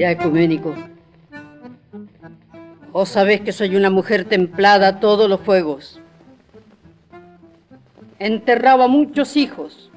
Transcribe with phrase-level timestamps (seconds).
[0.00, 0.74] Mira, ecuménico.
[2.90, 6.00] Vos sabés que soy una mujer templada a todos los fuegos.
[8.18, 9.90] Enterraba muchos hijos,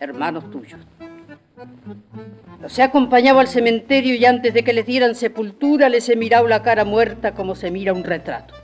[0.00, 0.80] hermanos tuyos.
[2.62, 6.48] Los he acompañado al cementerio y antes de que les dieran sepultura les he mirado
[6.48, 8.54] la cara muerta como se mira un retrato.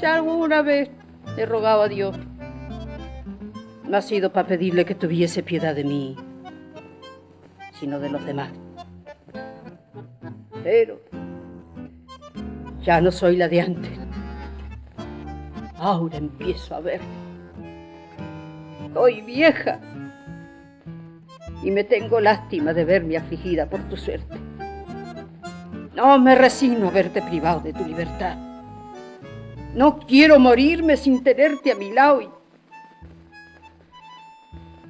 [0.00, 0.90] Ya alguna vez
[1.36, 2.16] he rogado a Dios.
[3.84, 6.16] No ha sido para pedirle que tuviese piedad de mí,
[7.78, 8.50] sino de los demás.
[10.62, 11.00] Pero
[12.82, 13.92] ya no soy la de antes.
[15.76, 17.00] Ahora empiezo a ver.
[18.94, 19.80] Soy vieja
[21.62, 24.36] y me tengo lástima de verme afligida por tu suerte.
[25.94, 28.36] No me resigno a verte privado de tu libertad.
[29.74, 32.28] No quiero morirme sin tenerte a mi lado y,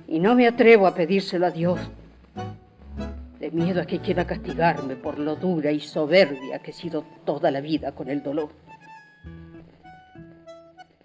[0.08, 1.78] y no me atrevo a pedírselo a Dios,
[3.42, 7.50] de miedo a que quiera castigarme por lo dura y soberbia que he sido toda
[7.50, 8.50] la vida con el dolor.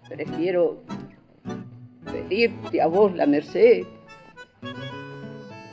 [0.08, 0.84] Prefiero
[2.04, 3.82] pedirte a vos la merced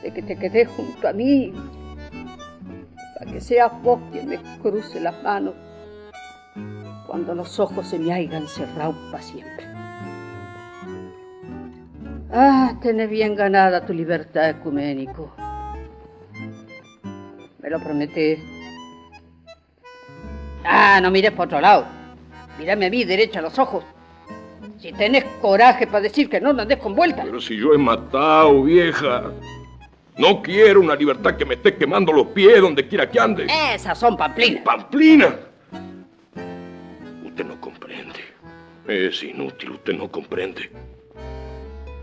[0.02, 1.52] de que te quedes junto a mí,
[3.16, 5.54] para que seas vos quien me cruce las manos
[7.06, 9.66] cuando los ojos se me hayan cerrado para siempre.
[12.32, 15.45] Ah, tenés bien ganada tu libertad, ecuménico.
[17.66, 18.38] Me lo prometés.
[20.64, 21.84] Ah, no mires por otro lado.
[22.60, 23.84] Mírame a mí, derecha a los ojos.
[24.78, 27.24] Si tenés coraje para decir que no, no andes con vuelta.
[27.24, 29.32] Pero si yo he matado, vieja.
[30.16, 33.48] No quiero una libertad que me esté quemando los pies donde quiera que ande.
[33.74, 34.62] Esas son pamplinas.
[34.62, 35.36] ¡Pamplina!
[37.24, 38.20] Usted no comprende.
[38.86, 40.70] Es inútil, usted no comprende.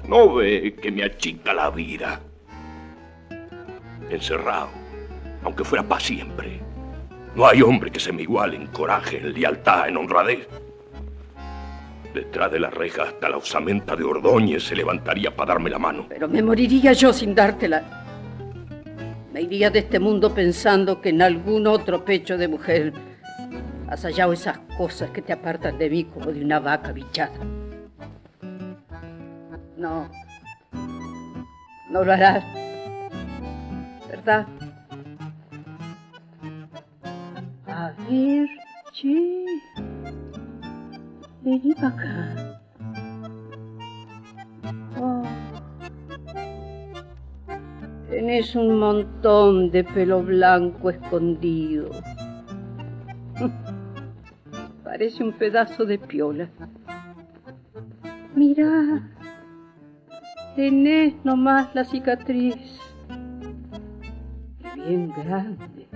[0.09, 2.19] No ve que me achica la vida.
[4.09, 4.82] Encerrado,
[5.43, 6.59] aunque fuera para siempre.
[7.35, 10.47] No hay hombre que se me iguale en coraje, en lealtad, en honradez.
[12.13, 16.05] Detrás de la reja hasta la osamenta de Ordóñez se levantaría para darme la mano.
[16.09, 18.03] Pero me moriría yo sin dártela.
[19.33, 22.93] Me iría de este mundo pensando que en algún otro pecho de mujer
[23.87, 27.33] has hallado esas cosas que te apartan de mí como de una vaca bichada.
[29.75, 30.07] No,
[31.89, 32.43] no lo harás,
[34.07, 34.45] ¿verdad?
[38.05, 39.45] Che,
[41.41, 42.59] vení para acá.
[48.09, 51.91] Tenés un montón de pelo blanco escondido.
[54.83, 56.49] Parece un pedazo de piola.
[58.35, 59.09] Mira,
[60.57, 62.57] tenés nomás la cicatriz.
[64.75, 65.87] Bien grande.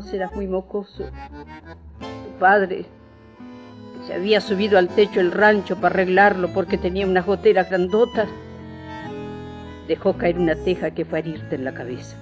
[0.00, 1.04] Vos eras muy mocoso,
[1.98, 2.86] tu padre
[4.06, 8.26] se había subido al techo del rancho para arreglarlo porque tenía unas goteras grandotas,
[9.88, 12.16] dejó caer una teja que fue a herirte en la cabeza.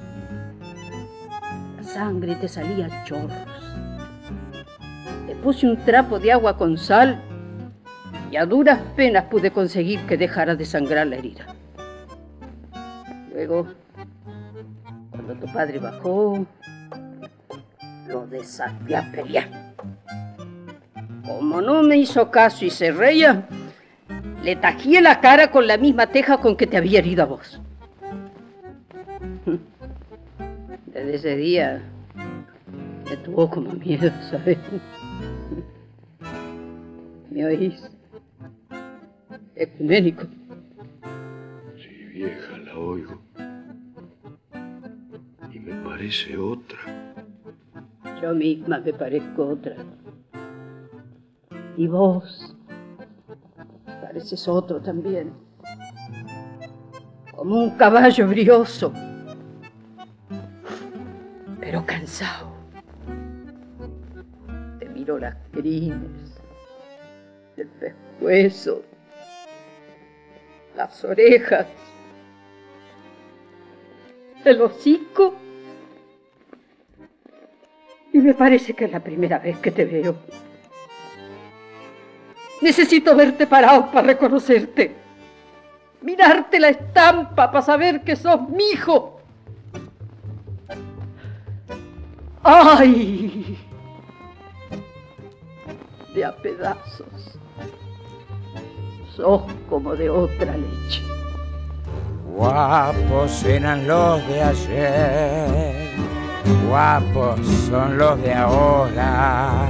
[1.77, 3.31] La sangre te salía a chorros.
[5.29, 7.23] Le puse un trapo de agua con sal
[8.33, 11.47] y a duras penas pude conseguir que dejara de sangrar la herida.
[13.33, 13.69] Luego,
[15.13, 16.45] cuando tu padre bajó,
[18.09, 19.49] lo desafié a pelear.
[21.27, 23.47] Como no me hizo caso y se reía,
[24.43, 27.61] le tajié la cara con la misma teja con que te había herido a vos.
[30.87, 31.83] Desde ese día
[33.09, 34.59] me tuvo como miedo, ¿sabes?
[37.31, 37.91] ¿Me oís?
[39.55, 40.27] Ecuménico.
[41.77, 43.21] Sí, vieja, la oigo.
[45.53, 46.79] Y me parece otra.
[48.21, 49.77] Yo misma me parezco otra.
[51.77, 52.57] Y vos
[54.01, 55.33] pareces otro también.
[57.31, 58.93] Como un caballo brioso,
[61.61, 62.49] pero cansado.
[64.81, 66.41] Te miro las crines,
[67.57, 68.83] el pescuezo,
[70.75, 71.67] las orejas,
[74.45, 75.35] el hocico.
[78.29, 80.15] Me parece que es la primera vez que te veo.
[82.61, 84.95] Necesito verte parado para reconocerte.
[86.03, 89.23] Mirarte la estampa para saber que sos mi hijo.
[92.43, 93.57] ¡Ay!
[96.15, 97.39] De a pedazos.
[99.17, 101.03] Sos como de otra leche.
[102.37, 105.88] Guapos eran los de ayer,
[106.69, 109.69] guapos son los de ahora,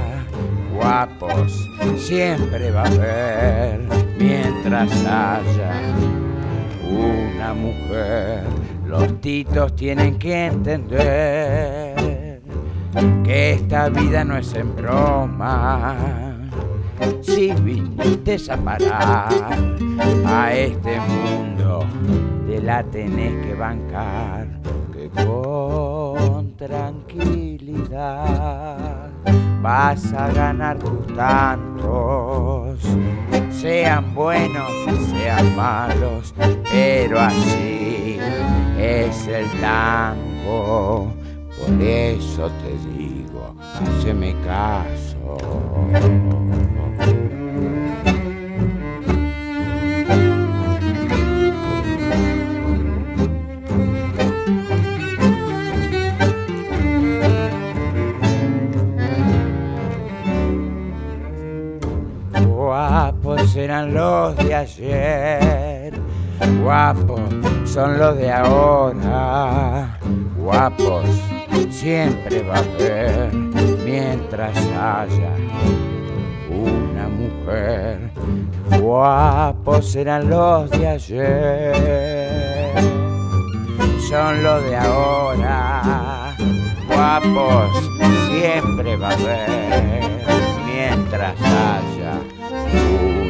[0.73, 3.81] guapos siempre va a haber
[4.17, 5.71] mientras haya
[6.89, 8.43] una mujer.
[8.85, 12.41] Los titos tienen que entender
[13.23, 15.95] que esta vida no es en broma.
[17.21, 19.29] Si viniste a parar
[20.25, 21.85] a este mundo
[22.61, 24.47] la tenés que bancar,
[24.93, 25.09] que
[26.59, 27.89] tranquilidad
[29.61, 32.79] vas a ganar tus tantos,
[33.49, 34.69] sean buenos,
[35.09, 36.33] sean malos,
[36.69, 38.19] pero así
[38.77, 41.13] es el tango.
[41.57, 45.37] Por eso te digo, haceme caso.
[63.59, 65.93] Eran los de ayer,
[66.63, 67.19] guapos
[67.65, 69.99] son los de ahora,
[70.37, 71.05] guapos
[71.69, 73.33] siempre va a haber
[73.85, 75.33] mientras haya
[76.49, 78.11] una mujer.
[78.81, 82.71] Guapos eran los de ayer,
[84.09, 86.35] son los de ahora,
[86.87, 87.89] guapos
[88.29, 90.09] siempre va a haber
[90.65, 92.38] mientras haya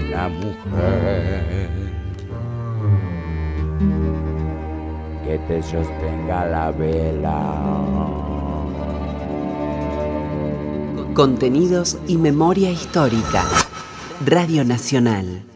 [0.10, 1.70] una mujer
[5.24, 7.40] que te sostenga la vela.
[11.14, 13.44] Contenidos y memoria histórica.
[14.26, 15.49] Radio Nacional.